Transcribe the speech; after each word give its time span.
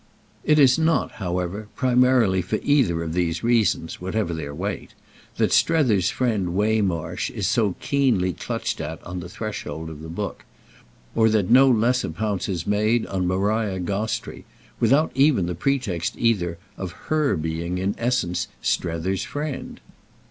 It 0.43 0.57
is 0.57 0.79
not, 0.79 1.11
however, 1.21 1.67
primarily 1.75 2.41
for 2.41 2.57
either 2.63 3.03
of 3.03 3.13
these 3.13 3.43
reasons, 3.43 4.01
whatever 4.01 4.33
their 4.33 4.51
weight, 4.51 4.95
that 5.37 5.53
Strether's 5.53 6.09
friend 6.09 6.55
Waymarsh 6.55 7.29
is 7.29 7.45
so 7.45 7.75
keenly 7.79 8.33
clutched 8.33 8.81
at, 8.81 8.99
on 9.05 9.19
the 9.19 9.29
threshold 9.29 9.91
of 9.91 10.01
the 10.01 10.09
book, 10.09 10.43
or 11.13 11.29
that 11.29 11.51
no 11.51 11.69
less 11.69 12.03
a 12.03 12.09
pounce 12.09 12.49
is 12.49 12.65
made 12.65 13.05
on 13.05 13.27
Maria 13.27 13.79
Gostrey—without 13.79 15.11
even 15.13 15.45
the 15.45 15.53
pretext, 15.53 16.15
either, 16.17 16.57
of 16.77 16.93
her 17.13 17.37
being, 17.37 17.77
in 17.77 17.93
essence, 17.99 18.47
Strether's 18.59 19.21
friend. 19.23 19.79